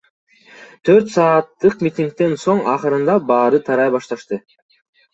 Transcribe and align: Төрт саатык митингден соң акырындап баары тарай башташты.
Төрт 0.89 1.11
саатык 1.17 1.77
митингден 1.89 2.35
соң 2.47 2.65
акырындап 2.75 3.31
баары 3.31 3.65
тарай 3.71 3.97
башташты. 4.01 4.45